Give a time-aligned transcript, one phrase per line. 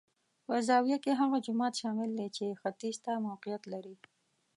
[0.45, 3.95] په زاویه کې هغه جومات شامل دی چې ختیځ ته موقعیت لري.